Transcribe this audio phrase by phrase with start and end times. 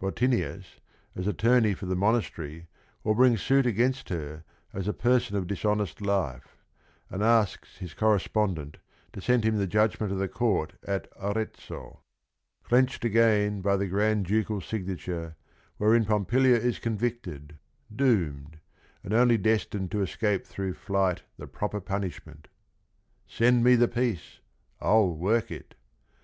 [0.00, 0.80] Bottinius,
[1.14, 2.66] as attorney for the monas tery,
[3.04, 6.56] will bring suit against her as a "person of dishonest life,"
[7.08, 8.78] and asks his correspondent
[9.12, 12.00] to send him the judgment of the court at Arezzo,
[12.64, 15.36] "clenched Again by the Granducal signature,
[15.76, 17.56] Wherein Pompilia is convicted,
[17.94, 18.58] doomed,
[19.04, 22.48] And only destined to escape through flight The proper punishment.
[23.28, 24.40] Send me the piece,—
[24.80, 25.76] I '11 work it